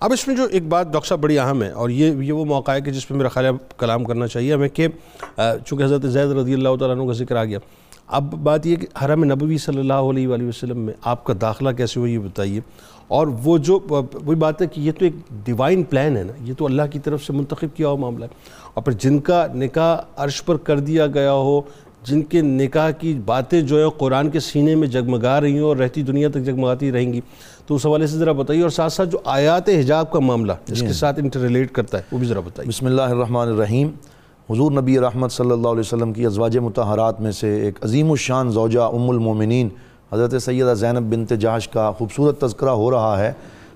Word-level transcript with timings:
اب 0.00 0.12
اس 0.12 0.28
میں 0.28 0.36
جو 0.36 0.44
ایک 0.50 0.68
بات 0.68 0.92
ڈاکٹر 0.92 1.08
صاحب 1.08 1.20
بڑی 1.20 1.38
اہم 1.38 1.62
ہے 1.62 1.70
اور 1.70 1.90
یہ 1.90 2.22
یہ 2.22 2.32
وہ 2.32 2.44
موقع 2.44 2.72
ہے 2.72 2.80
کہ 2.80 2.90
جس 2.90 3.08
پہ 3.08 3.14
میرا 3.14 3.28
خیال 3.28 3.46
ہے 3.46 3.50
کلام 3.78 4.04
کرنا 4.04 4.26
چاہیے 4.26 4.54
ہمیں 4.54 4.68
کہ 4.68 4.88
چونکہ 5.36 5.84
حضرت 5.84 6.02
زید 6.02 6.30
رضی 6.30 6.54
اللہ 6.54 6.76
تعالیٰ 6.78 6.96
عنہ 6.96 7.06
کا 7.06 7.12
ذکر 7.12 7.36
آ 7.36 7.44
گیا۔ 7.44 7.58
اب 8.06 8.34
بات 8.34 8.66
یہ 8.66 8.76
کہ 8.76 9.04
حرم 9.04 9.24
نبوی 9.24 9.58
صلی 9.58 9.78
اللہ 9.78 10.08
علیہ 10.10 10.28
وآلہ 10.28 10.48
وسلم 10.48 10.78
میں 10.78 10.94
آپ 11.04 11.24
کا 11.24 11.34
داخلہ 11.40 11.70
کیسے 11.70 12.00
ہوا 12.00 12.08
یہ 12.08 12.18
بتائیے۔ 12.18 12.60
اور 13.08 13.26
وہ 13.44 13.58
جو، 13.58 13.78
وہی 13.90 14.34
بات 14.34 14.62
ہے 14.62 14.66
کہ 14.66 14.80
یہ 14.80 14.92
تو 14.98 15.04
ایک 15.04 15.14
ڈیوائن 15.44 15.82
پلان 15.82 16.16
ہے 16.16 16.22
نا، 16.22 16.32
یہ 16.42 16.54
تو 16.58 16.66
اللہ 16.66 16.82
کی 16.90 16.98
طرف 16.98 17.24
سے 17.24 17.32
منتخب 17.32 17.76
کیا 17.76 17.88
ہوا 17.88 17.96
معاملہ 17.96 18.24
ہے۔ 18.24 18.30
اور 18.74 18.84
پھر 18.84 18.92
جن 18.92 19.18
کا 19.18 19.46
نکاح 19.54 19.96
عرش 20.16 20.44
پر 20.44 20.56
کر 20.56 20.78
دیا 20.78 21.06
گیا 21.06 21.32
ہو 21.32 21.60
جن 22.02 22.22
کے 22.22 22.40
نکاح 22.40 22.90
کی 22.90 23.20
باتیں 23.24 23.60
جو 23.60 23.82
ہیں 23.82 23.88
قرآن 23.98 24.30
کے 24.30 24.40
سینے 24.40 24.74
میں 24.74 24.88
جگمگا 24.88 25.40
رہی 25.40 25.58
ہوں 25.58 25.68
اور 25.68 25.76
رہتی 25.76 26.02
دنیا 26.02 26.28
تک 26.28 26.44
جگمگاتی 26.44 26.92
رہیں 26.92 27.12
گی۔ 27.12 27.20
تو 27.66 27.74
اس 27.74 27.86
حوالے 27.86 28.06
سے 28.06 28.18
ذرا 28.18 28.32
بتائیے 28.32 28.62
اور 28.62 28.70
ساتھ 28.70 28.92
ساتھ 28.92 29.08
جو 29.08 29.18
آیات 29.24 29.68
حجاب 29.68 30.10
کا 30.10 30.18
معاملہ 30.18 30.52
جس 30.66 30.80
کے 30.80 30.92
ساتھ 30.92 31.20
انٹر 31.20 31.40
ریلیٹ 31.40 31.72
کرتا 31.72 31.98
ہے 31.98 32.02
وہ 32.12 32.18
بھی 32.18 32.26
ذرا 32.26 32.40
بتائیے۔ 32.40 32.68
بسم 32.68 32.86
اللہ 32.86 33.02
الرحمن 33.02 33.48
الرحیم۔ 33.48 33.88
حضور 34.50 34.72
نبی 34.72 34.98
رحمت 34.98 35.32
صلی 35.32 35.50
اللہ 35.50 35.68
علیہ 35.68 35.80
وسلم 35.80 36.12
کی 36.12 36.26
ازواج 36.26 36.58
متحرات 36.58 37.20
میں 37.20 37.32
سے 37.32 37.60
ایک 37.60 37.78
عظیم 37.82 38.10
الشان 38.10 38.50
زوجہ 38.50 38.80
ام 38.80 39.10
المومنین 39.10 39.68
حضرت 40.12 40.42
سیدہ 40.42 40.74
زینب 40.74 41.12
بنت 41.14 41.32
جہش 41.40 41.68
کا 41.68 41.90
خوبصورت 41.90 42.40
تذکرہ 42.40 42.70
ہو 42.70 42.90
رہا 42.90 43.20
ہے۔ 43.20 43.32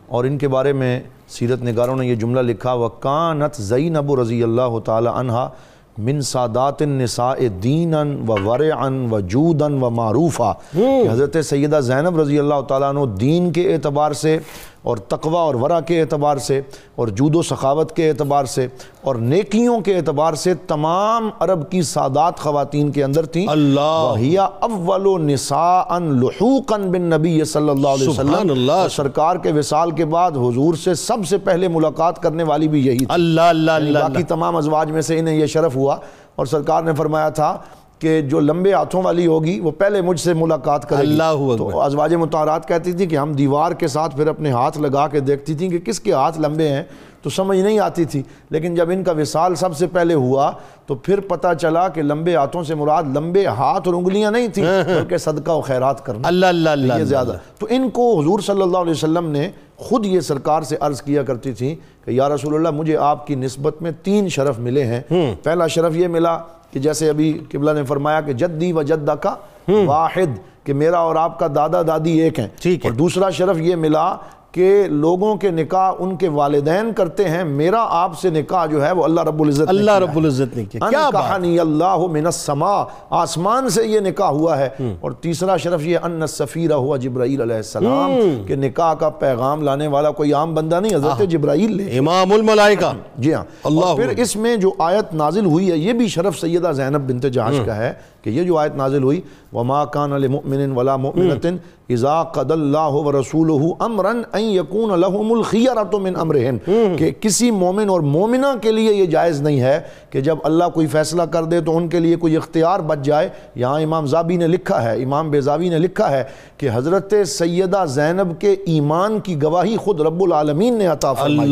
اور 0.07 0.25
ان 0.25 0.39
کے 0.39 0.49
بارے 0.49 0.73
میں 0.73 1.01
سیرت 1.29 1.63
نگاروں 1.63 1.97
نے 1.97 2.07
یہ 2.07 2.15
جملہ 2.15 2.41
لکھا 2.41 2.73
وَقَانَتْ 2.73 3.57
زَيْنَبُ 3.57 4.21
رضی 4.21 4.43
اللہ 4.43 4.79
تعالی 4.85 5.09
عنہ 5.15 5.49
من 5.99 6.21
سادات 6.21 6.83
النساء 6.83 7.49
دیناً 7.63 8.05
و 8.29 8.37
ورعاً 8.45 9.09
و 9.11 9.21
جوداً 9.21 9.79
و 9.83 9.91
معروفہ 9.91 10.53
کہ 10.73 11.09
حضرت 11.11 11.37
سیدہ 11.45 11.81
زینب 11.81 12.21
رضی 12.21 12.39
اللہ 12.39 12.61
تعالیٰ 12.69 12.89
عنہ 12.89 13.05
دین 13.21 13.53
کے 13.53 13.73
اعتبار 13.75 14.13
سے 14.13 14.39
اور 14.85 14.97
تقوی 14.97 15.37
اور 15.37 15.55
ورع 15.55 15.81
کے 15.81 16.01
اعتبار 16.01 16.37
سے 16.37 16.61
اور 16.97 17.09
جود 17.09 17.37
و 17.37 17.43
سخاوت 17.43 17.97
کے 17.97 18.11
اعتبار 18.11 18.45
سے 18.45 18.69
اور 19.03 19.15
نیکیوں 19.15 19.81
کے 19.81 19.97
اعتبار 19.97 20.35
سے 20.35 20.55
تمام 20.55 21.31
عرب 21.41 21.71
کی 21.71 21.83
سادات 21.83 22.39
خواتین 22.39 22.91
کے 22.91 23.05
اندر 23.05 23.27
تھیں۔ 23.27 23.47
اللہ۔ 23.49 24.41
اَوَّلُ 24.61 25.19
نِسَاءً 25.19 26.19
لُحُوقًا 26.19 26.91
بِالنَّبِيِّ 26.91 27.45
صلی 27.45 27.69
اللہ 27.69 27.89
علیہ 27.89 28.13
سبحان 28.13 28.35
وسلم 28.35 28.51
اللہ۔ 28.51 28.73
اور 28.73 28.89
سرکار 28.89 29.37
کے 29.37 29.53
وصال 29.53 29.91
کے 29.91 30.05
بعد 30.05 30.31
حضور 30.31 30.75
سے 30.75 30.95
سب 30.95 31.27
سے 31.29 31.39
پہلے 31.39 31.69
ملاقات 31.69 32.23
کرنے 32.23 32.43
والی 32.43 32.69
بھی 32.69 32.87
یہی 32.87 32.99
تھی۔ 32.99 33.07
اللہ 33.09 33.41
اللہ 33.41 33.73
یعنی 33.73 33.87
اللہ۔ 33.87 33.99
باقی 33.99 34.23
تمام 34.23 34.57
ازواج 34.57 34.91
میں 34.91 35.03
سے 35.03 35.19
انہیں 35.19 35.37
یہ 35.37 35.47
شرف 35.47 35.77
ہوا۔ 35.77 35.97
اور 36.37 36.47
سرکار 36.47 36.83
نے 36.83 36.95
فرمایا 36.95 37.29
تھا 37.29 37.59
کہ 38.05 38.21
جو 38.21 38.41
لمبے 38.41 38.73
ہاتھوں 38.73 39.03
والی 39.03 39.27
ہوگی 39.27 39.61
وہ 39.61 39.71
پہلے 39.71 40.01
مجھ 40.01 40.21
سے 40.21 40.35
ملاقات 40.35 40.89
کرے 40.89 41.03
گی۔ 41.03 41.03
اللہ 41.03 41.57
تو 41.59 41.81
ازواج 41.81 42.15
متحرات 42.15 42.69
کہتی 42.69 42.93
تھی 42.93 43.07
کہ 43.07 43.17
ہم 43.17 43.33
دیوار 43.33 43.73
کے 43.73 43.89
ساتھ 43.89 44.17
پھر 44.17 44.27
اپنے 44.27 44.51
ہاتھ 44.51 44.79
لگا 44.79 45.09
کے 45.09 45.21
دیکھتی 45.21 45.55
تھیں 45.55 45.71
کہ 45.71 45.79
کس 45.79 46.01
کے 46.01 46.13
ہاتھ 46.13 46.41
لمبے 46.41 46.69
ہیں 46.69 46.83
تو 47.23 47.31
سمجھ 47.31 47.59
نہیں 47.59 47.79
آتی 47.79 48.05
تھی۔ 48.05 48.23
لیکن 48.51 48.75
جب 48.75 48.91
ان 48.91 49.05
کا 49.05 49.13
وصال 49.13 49.55
سب 49.55 49.77
سے 49.77 49.87
پہلے 49.87 50.15
ہوا 50.15 50.51
تو 50.87 50.95
پھر 50.95 51.21
پتہ 51.21 51.49
چلا 51.61 51.89
کہ 51.89 52.03
لمبے 52.03 52.37
ہاتھوں 52.37 52.63
سے 52.63 52.75
مراد 52.75 53.03
لمبے 53.15 53.47
ہاتھ 53.47 53.89
اور 53.89 53.95
انگلیاں 53.95 54.31
نہیں 54.31 54.49
تھیں 54.49 54.65
بلکہ 54.87 55.17
صدقہ 55.17 55.51
و 55.51 55.61
خیرات 55.61 56.07
کرنا۔ 56.07 56.29
اللہ 56.29 56.47
اللہ 56.47 56.71
اللہ 56.71 56.95
یہ 56.99 57.05
زیادہ۔ 57.05 57.33
تو 57.59 57.67
ان 57.71 57.91
کو 57.91 58.21
حضور 58.21 58.41
صلی 58.41 58.63
اللہ 58.63 58.79
علیہ 58.79 58.91
وسلم 58.91 59.31
نے 59.31 59.51
خود 59.77 60.07
یہ 60.07 60.21
سرکار 60.21 60.63
سے 60.63 60.77
عرض 60.81 61.03
کیا 61.03 61.23
کرتی 61.23 61.53
تھی 61.53 61.75
کہ 62.05 62.11
یا 62.11 62.29
رسول 62.29 62.55
اللہ 62.55 62.71
مجھے 62.71 62.97
آپ 62.97 63.27
کی 63.27 63.35
نسبت 63.35 63.83
میں 63.83 63.91
تین 64.03 64.29
شرف 64.29 64.59
ملے 64.59 64.85
ہیں۔ 64.85 65.01
پہلا 65.43 65.67
شرف 65.67 65.97
یہ 65.97 66.09
ملا 66.09 66.39
کہ 66.75 66.81
جیسے 66.81 67.09
ابھی 67.09 67.41
قبلہ 67.53 67.71
نے 67.71 67.85
فرمایا 67.85 68.21
کہ 68.21 68.33
جدی 68.33 68.73
و 68.73 68.83
جدہ 68.83 69.13
کا 69.13 69.35
واحد 69.69 70.39
کہ 70.65 70.75
میرا 70.75 70.99
اور 70.99 71.17
آپ 71.17 71.39
کا 71.39 71.47
دادا 71.55 71.83
دادی 71.83 72.21
ایک 72.21 72.41
ہیں۔ 72.41 72.49
اور 72.85 72.93
دوسرا 72.93 73.31
شرف 73.31 73.57
یہ 73.59 73.77
ملا 73.77 74.17
کہ 74.55 74.85
لوگوں 74.89 75.37
کے 75.37 75.51
نکاح 75.51 75.93
ان 75.99 76.17
کے 76.17 76.29
والدین 76.29 76.93
کرتے 76.93 77.29
ہیں 77.29 77.45
میرا 77.45 77.87
آپ 77.91 78.19
سے 78.19 78.31
نکاح 78.31 78.67
جو 78.67 78.87
ہے 78.87 78.93
وہ 78.93 79.05
اللہ 79.05 79.21
رب 79.21 79.43
العزت 79.43 79.69
اللہ 79.69 79.91
رب 79.91 80.17
العزت 80.17 80.57
نے 80.57 80.65
کیا۔ 80.65 80.89
کیا 80.91 81.11
بات؟ 81.11 81.23
کہانی 81.23 81.61
اللہ 81.61 81.97
من 82.11 82.27
السماء 82.27 82.85
آسمان 83.11 83.69
سے 83.69 83.85
یہ 83.85 84.01
نکاح 84.01 84.29
ہوا 84.29 84.59
ہے۔ 84.59 84.69
اور 85.01 85.11
تیسرا 85.11 85.57
شرف 85.57 85.87
یہ 85.87 85.99
ان 86.03 86.23
السفیرہ 86.23 86.73
ہوا 86.73 86.97
جبرائیل 86.97 87.41
علیہ 87.41 87.57
السلام 87.57 88.11
کہ 88.47 88.57
نکاح 88.57 88.95
کا 88.95 89.09
پیغام 89.09 89.63
لانے 89.63 89.87
والا 89.87 90.11
کوئی 90.11 90.33
عام 90.33 90.55
بندہ 90.55 90.81
نہیں 90.81 90.95
حضرت 90.95 91.31
جبرائیل 91.31 91.77
لے۔ 91.77 91.99
امام 91.99 92.33
الملائکہ۔ 92.33 92.93
جی 93.19 93.35
ہاں۔ 93.35 93.45
اللہ 93.65 93.85
اور 93.85 93.97
پھر 93.97 94.09
اس 94.17 94.37
میں 94.37 94.57
جو 94.57 94.71
آیت 94.79 95.15
نازل 95.15 95.45
ہوئی 95.45 95.71
ہے 95.71 95.77
یہ 95.77 95.93
بھی 95.93 96.09
شرف 96.09 96.39
سیدہ 96.39 96.73
زینب 96.73 97.11
بنت 97.11 97.23
جہاش 97.23 97.55
کا 97.67 97.77
ہے۔ 97.77 97.93
کہ 98.25 98.31
یہ 98.31 98.43
جو 98.43 98.59
آیت 98.59 98.75
نازل 98.77 99.03
ہوئی 99.03 99.21
وَمَا 99.53 99.85
كَانَ 99.85 100.19
لِمُؤْمِنٍ 100.19 100.77
وَلَا 100.77 100.97
مُؤْمِنَةٍ 100.97 101.57
اِذَا 101.87 102.23
قَدَ 102.23 102.53
اللَّهُ 102.53 103.05
وَرَسُولُهُ 103.05 103.87
أَمْرًا 103.87 104.39
أَن 104.39 104.45
يَكُونَ 104.45 104.97
لَهُمُ 104.97 105.37
الْخِيَرَةُ 105.37 106.01
مِنْ 106.01 106.21
أَمْرِهِمْ۔ 106.21 106.59
کہ 106.99 107.11
کسی 107.21 107.51
مومن 107.51 107.89
اور 107.89 108.01
مومنہ 108.01 108.47
کے 108.63 108.73
لیے 108.73 108.95
یہ 108.95 109.07
جائز 109.07 109.43
نہیں 109.43 109.61
ہے 109.61 109.81
کہ 110.11 110.21
جب 110.21 110.37
اللہ 110.43 110.65
کوئی 110.75 110.87
فیصلہ 110.87 111.23
کر 111.23 111.45
دے 111.45 111.61
تو 111.61 111.77
ان 111.77 111.89
کے 111.89 112.01
لیے 112.01 112.17
کوئی 112.17 112.37
اختیار 112.37 112.81
بچ 112.81 112.99
جائے۔ 113.03 113.29
یہاں 113.55 113.81
امام 113.81 114.07
زابی 114.07 114.37
نے 114.37 114.47
لکھا 114.47 114.83
ہے 114.83 115.03
امام 115.03 115.31
بیزاوی 115.31 115.69
نے 115.69 115.79
لکھا 115.79 116.11
ہے 116.11 116.25
کہ 116.57 116.69
حضرت 116.75 117.15
سیدہ 117.27 117.85
زینب 117.89 118.41
کے 118.41 118.53
ایمان 118.53 119.21
کی 119.21 119.43
گواہی 119.43 119.77
خود 119.77 120.01
رب 120.01 120.23
العالمین 120.23 120.75
نے 120.75 120.87
عطا 120.87 121.13
فرمائی۔ 121.13 121.51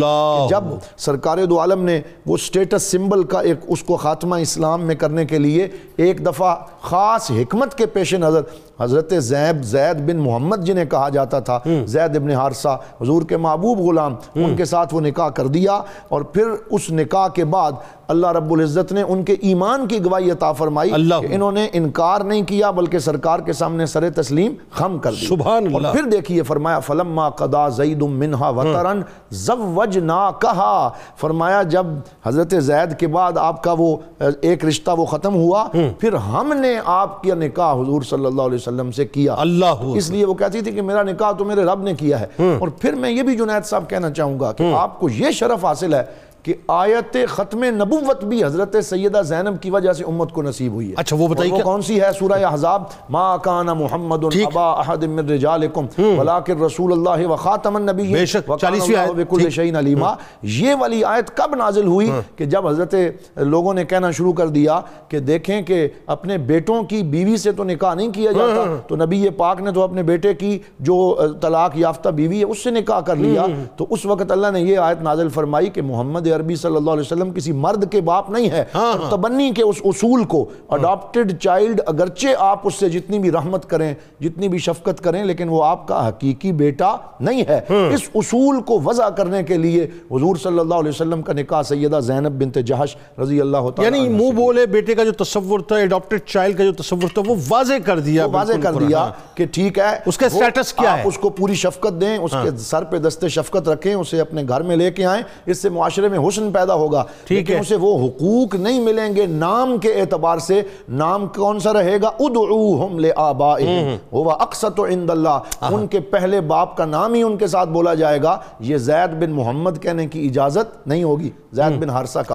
کہ 0.49 0.51
جب 0.51 0.65
سرکار 0.97 1.39
دو 1.39 1.61
عالم 1.61 1.85
نے 1.85 2.01
وہ 2.27 2.37
سٹیٹس 2.37 2.83
سمبل 2.83 3.23
کا 3.23 3.41
ایک 3.41 3.57
اس 3.69 3.83
کو 3.83 3.97
خاتمہ 3.97 4.37
اسلام 4.37 4.83
میں 4.83 4.95
کرنے 4.95 5.25
کے 5.25 5.39
لیے 5.39 5.69
ایک 5.97 6.27
دفعہ 6.27 6.57
خاص 6.81 7.31
حکمت 7.31 7.75
کے 7.75 7.87
پیش 7.87 8.15
نظر 8.15 8.41
حضرت 8.81 9.13
زیب 9.19 9.63
زید 9.65 10.01
بن 10.01 10.17
محمد 10.17 10.57
جنہیں 10.57 10.85
کہا 10.85 11.09
جاتا 11.09 11.41
تھا 11.41 11.59
زید 11.85 12.17
ابن 12.17 12.31
حارثہ 12.31 12.77
حضور 13.01 13.23
کے 13.23 13.37
محبوب 13.37 13.79
غلام 13.81 14.15
ان 14.35 14.57
کے 14.57 14.65
ساتھ 14.65 14.95
وہ 14.95 15.01
نکاح 15.01 15.29
کر 15.29 15.47
دیا 15.47 15.81
اور 16.09 16.23
پھر 16.23 16.45
اس 16.71 16.91
نکاح 16.91 17.29
کے 17.29 17.45
بعد 17.45 17.73
اللہ 18.09 18.27
رب 18.27 18.53
العزت 18.53 18.93
نے 18.93 19.03
ان 19.03 19.25
کے 19.25 19.33
ایمان 19.41 19.87
کی 19.89 20.05
گواہی 20.05 20.31
عطا 20.31 20.53
فرمائی 20.53 20.93
اللہ 20.93 21.15
کہ 21.21 21.35
انہوں 21.35 21.53
نے 21.53 21.69
انکار 21.73 22.21
نہیں 22.21 22.43
کیا 22.43 22.71
بلکہ 22.71 22.99
سرکار 22.99 23.39
کے 23.39 23.53
سامنے 23.53 23.87
سر 23.87 24.11
تسلیم 24.11 24.55
خم 24.71 24.99
کر 24.99 25.13
دی۔ 25.13 25.27
سبحان 25.27 25.67
اور 25.67 25.75
اللہ۔ 25.75 25.93
پھر 25.93 26.03
دیکھیے 26.03 26.43
فرمایا 26.43 26.79
فلما 26.79 27.29
قضا 27.29 27.69
زید 27.69 28.03
منہا 28.03 28.49
وطرن 28.49 29.03
زوجنا 29.31 30.31
کہا 30.41 30.91
فرمایا 31.17 31.63
جب 31.63 31.87
حضرت 32.27 32.55
زید 32.59 32.99
کے 32.99 33.07
بعد 33.07 33.33
آپ 33.37 33.63
کا 33.63 33.75
وہ 33.79 33.97
ایک 34.41 34.65
رشتہ 34.65 34.91
وہ 34.91 35.05
ختم 35.07 35.35
ہوا 35.35 35.67
پھر 35.99 36.15
ہم 36.15 36.53
نے 36.53 36.75
آپ 36.85 37.23
کا 37.23 37.35
نکاح 37.35 37.75
حضور 37.75 38.03
صلی 38.03 38.27
اللہ 38.27 38.43
علیہ 38.43 38.59
وسلم 38.67 38.91
سے 38.91 39.05
کیا۔ 39.05 39.35
اللہ 39.39 39.83
اس 39.95 40.11
لیے 40.11 40.27
وہ 40.27 40.35
کہتی 40.35 40.61
تھی 40.61 40.73
کہ 40.73 40.83
میرا 40.83 41.03
نکاح 41.03 41.33
تو 41.33 41.45
میرے 41.45 41.65
رب 41.65 41.83
نے 41.83 41.95
کیا 41.95 42.21
ہے۔ 42.21 42.27
اور 42.39 42.69
پھر 42.69 42.93
میں 42.93 43.11
یہ 43.11 43.23
بھی 43.23 43.37
جنید 43.37 43.67
صاحب 43.67 43.91
کہنا 43.91 44.11
چاہوں 44.11 44.41
گا 44.41 44.53
کہ 44.53 44.75
آپ 44.75 45.01
کو 45.01 45.09
یہ 45.09 45.31
شرف 45.31 45.65
حاصل 45.65 45.95
ہے 45.95 46.03
کہ 46.43 46.55
آیت 46.69 47.17
ختم 47.29 47.65
نبوت 47.65 48.25
بھی 48.25 48.45
حضرت 48.45 48.77
سیدہ 48.85 49.23
زینب 49.23 49.63
کی 49.63 49.71
وجہ 49.71 49.93
سے 49.93 50.05
امت 50.05 50.33
کو 50.33 50.43
نصیب 50.43 50.73
ہوئی 50.73 50.89
ہے۔ 50.89 50.95
اچھا 50.97 51.17
وہ 51.17 51.29
بتائیے 51.29 51.53
کیا؟ 51.55 51.65
کون 51.65 51.83
سی 51.83 52.01
ہے؟ 52.01 52.09
سورہ 52.19 52.33
احزاب؟ 52.33 52.83
ما 53.11 53.37
کان 53.37 53.67
محمد 53.67 54.25
ابا 54.25 54.71
احد 54.73 55.03
من 55.03 55.29
رجالکم 55.31 55.87
ولکن 55.99 56.63
رسول 56.65 56.93
اللہ 56.93 57.27
و 57.27 57.37
خاتم 57.37 57.77
النبی 57.77 58.13
بے 58.13 58.27
شک، 58.27 58.51
چالیسویں 58.61 58.97
آیت 58.97 59.11
بکل 59.11 59.51
شیء 59.51 59.79
علیما 59.79 60.15
یہ 60.43 60.75
والی 60.81 61.05
آیت 61.05 61.37
کب 61.37 61.55
نازل 61.55 61.87
ہوئی؟ 61.87 62.11
کہ 62.37 62.45
جب 62.45 62.67
حضرت 62.67 62.95
لوگوں 63.37 63.75
نے 63.75 63.85
کہنا 63.85 64.11
شروع 64.11 64.33
کر 64.33 64.49
دیا 64.49 64.81
کہ 65.09 65.19
دیکھیں 65.19 65.63
کہ 65.63 65.89
اپنے 66.07 66.39
بیٹوں 66.39 66.83
کی 66.83 67.03
بیوی 67.03 67.37
سے 67.37 67.53
تو 67.53 67.65
نکاح 67.65 67.95
نہیں 67.95 68.11
کیا 68.13 68.33
جاتا 68.33 68.65
تو 68.87 68.97
نبی 68.97 69.29
پاک 69.31 69.61
نے 69.61 69.73
تو 69.73 69.83
اپنے 69.83 70.03
بیٹے 70.03 70.35
کی 70.35 70.59
جو 70.81 71.17
طلاق 71.41 71.73
یافتہ 71.75 72.09
بیوی 72.09 72.39
ہے 72.39 72.45
اس 72.45 72.63
سے 72.65 72.71
نکاح 72.71 73.01
کر 73.01 73.17
لیا۔ 73.17 73.47
تو 73.77 73.87
اس 73.91 74.07
وقت 74.07 74.33
اللہ 74.33 74.51
نے 74.53 74.61
یہ 74.61 74.79
آیت 74.79 75.03
نازل 75.03 75.29
فرمائی 75.29 75.67
کہ 75.67 75.83
محمد 75.83 76.27
عربی 76.33 76.57
صلی 76.57 76.77
اللہ 76.77 76.91
علیہ 76.91 77.01
وسلم 77.01 77.33
کسی 77.33 77.53
مرد 77.53 77.93
کے 77.93 78.01
باپ 78.01 78.31
نہیں 78.31 78.51
ہے 78.51 78.65
اور 78.73 79.11
تبنی 79.11 79.51
کے 79.51 79.63
اس 79.63 79.77
اصول 79.85 80.25
کو 80.25 80.45
اڈاپٹڈ 80.69 81.33
چائلڈ 81.41 81.81
اگرچہ 81.87 82.27
آپ 82.39 82.67
اس 82.67 82.75
سے 82.75 82.89
جتنی 82.89 83.19
بھی 83.19 83.31
رحمت 83.31 83.71
کریں 83.71 83.95
جتنی 84.21 84.49
بھی 84.49 84.59
شفقت 84.59 85.05
کریں 85.05 85.25
لیکن 85.25 85.49
وہ 85.49 85.65
آپ 85.65 85.89
کا 85.89 86.09
حقیقی 86.09 86.53
بیٹا 86.53 86.97
نہیں 87.21 87.43
ہے۔ 87.49 87.61
اس 87.95 88.01
اصول 88.15 88.61
کو 88.63 88.81
وضع 88.85 89.09
کرنے 89.09 89.43
کے 89.43 89.57
لیے 89.59 89.85
حضور 90.11 90.37
صلی 90.37 90.59
اللہ 90.59 90.75
علیہ 90.75 90.89
وسلم 90.89 91.23
کا 91.23 91.33
نکاح 91.33 91.63
سیدہ 91.63 92.01
زینب 92.01 92.43
بنت 92.43 92.59
جہش 92.67 92.97
رضی 93.23 93.41
اللہ 93.41 93.71
تعالیٰ 93.71 93.85
یعنی 93.85 94.09
منہ 94.09 94.31
بولے 94.31 94.67
بیٹے 94.67 94.95
کا 94.95 95.05
جو 95.05 95.13
تصور 95.13 95.61
تھا 95.61 95.77
اڈاپٹڈ 95.77 96.21
چائلڈ 96.27 96.59
کا 96.59 96.65
جو 96.65 96.73
تصور 96.73 97.09
تھا 97.15 97.23
وہ 97.27 97.35
واضح 97.49 97.75
کر 97.85 97.99
دیا 97.99 98.25
واضح 98.33 98.53
کر 98.63 98.73
دیا 98.73 99.11
کہ 99.35 99.47
ٹھیک 99.47 99.79
ہے 99.79 99.99
اس 100.07 100.19
کا 100.19 100.29
سٹیٹس 100.29 100.73
کیا 100.73 100.97
ہے؟ 100.99 101.03
اس 101.09 101.19
کو 101.19 101.31
پوری 101.31 101.55
شفقت 101.55 102.01
دیں 102.01 102.19
اس 102.19 102.31
کے 102.43 102.51
سر 102.59 102.85
پہ 102.85 102.99
دست 102.99 103.27
شفقت 103.29 103.69
رکھیں 103.69 103.95
اسے 103.95 104.21
اپنے 104.21 104.43
گھر 104.49 104.61
میں 104.61 104.77
لے 104.77 104.91
کے 104.91 105.05
آئیں۔ 105.05 105.23
اس 105.47 105.63
سے 105.63 105.69
معاشرے 105.69 106.09
میں 106.09 106.19
حسن 106.29 106.53
پیدا 106.53 106.75
ہوگا 106.75 107.05
لیکن 107.31 107.59
اسے 107.61 107.77
وہ 107.77 108.09
حقوق 108.09 108.55
نہیں 108.55 108.81
ملیں 108.81 109.17
گے 109.17 109.27
نام 109.27 109.79
کے 109.79 109.93
اعتبار 109.93 110.39
سے۔ 110.39 110.63
نام 110.89 111.27
کون 111.27 111.61
سا 111.61 111.73
رہے 111.73 111.97
گا؟ 112.03 112.11
ادعوہم 112.21 112.99
لآبائہم۔ 112.99 113.97
ہوا 114.13 114.35
اقصت 114.35 114.81
عند 114.81 115.11
اللہ 115.11 115.39
ان 115.61 115.87
کے 115.87 116.01
پہلے 116.01 116.41
باپ 116.41 116.77
کا 116.77 116.85
نام 116.85 117.15
ہی 117.15 117.23
ان 117.23 117.37
کے 117.37 117.47
ساتھ 117.47 117.71
بولا 117.71 117.95
جائے 117.95 118.23
گا۔ 118.23 118.39
یہ 118.61 118.77
زید 118.77 119.23
بن 119.23 119.31
محمد 119.31 119.71
کہنے 119.81 120.07
کی 120.07 120.27
اجازت 120.27 120.87
نہیں 120.87 121.05
ہوگی۔ 121.05 121.31
زید 121.53 121.73
بن 121.81 121.91
حارثہ 121.91 122.19
کا۔ 122.19 122.23